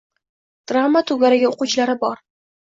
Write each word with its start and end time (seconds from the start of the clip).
Drama 0.71 1.05
to‘garagi 1.13 1.53
o‘quvchilari 1.53 1.99
bor. 2.05 2.27